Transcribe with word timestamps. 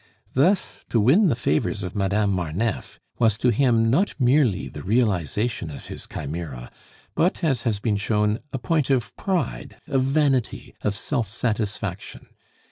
Thus 0.33 0.83
to 0.89 0.99
win 0.99 1.27
the 1.29 1.35
favors 1.35 1.83
of 1.83 1.95
Madame 1.95 2.31
Marneffe 2.31 2.99
was 3.19 3.37
to 3.37 3.49
him 3.51 3.91
not 3.91 4.19
merely 4.19 4.67
the 4.67 4.81
realization 4.81 5.69
of 5.69 5.89
his 5.89 6.07
chimera, 6.07 6.71
but, 7.13 7.43
as 7.43 7.61
has 7.69 7.77
been 7.79 7.97
shown, 7.97 8.39
a 8.51 8.57
point 8.57 8.89
of 8.89 9.15
pride, 9.15 9.77
of 9.85 10.01
vanity, 10.01 10.73
of 10.81 10.95
self 10.95 11.29
satisfaction. 11.29 12.25